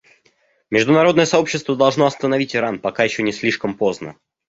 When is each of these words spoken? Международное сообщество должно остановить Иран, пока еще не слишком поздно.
Международное 0.71 1.27
сообщество 1.27 1.75
должно 1.75 2.07
остановить 2.07 2.55
Иран, 2.55 2.79
пока 2.79 3.03
еще 3.03 3.21
не 3.21 3.31
слишком 3.31 3.75
поздно. 3.77 4.15